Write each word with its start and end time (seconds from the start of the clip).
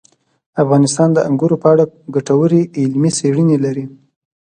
افغانستان 0.63 1.09
د 1.13 1.17
انګورو 1.29 1.55
په 1.63 1.67
اړه 1.73 1.83
ګټورې 2.15 2.61
علمي 2.79 3.11
څېړنې 3.17 3.57
لري. 3.65 3.85